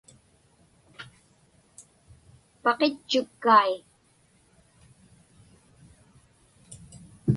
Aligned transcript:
Paqitchukkai. 2.63 3.71